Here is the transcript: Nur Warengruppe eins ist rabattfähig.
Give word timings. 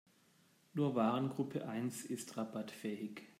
Nur 0.73 0.95
Warengruppe 0.95 1.67
eins 1.67 2.05
ist 2.05 2.35
rabattfähig. 2.35 3.29